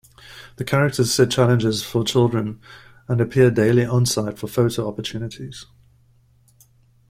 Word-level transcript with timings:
The 0.55 0.63
characters 0.63 1.13
set 1.13 1.29
challenges 1.29 1.83
for 1.83 2.03
children 2.03 2.59
and 3.07 3.21
appear 3.21 3.51
daily 3.51 3.85
on-site 3.85 4.39
for 4.39 4.47
photo 4.47 4.87
opportunities. 4.87 5.67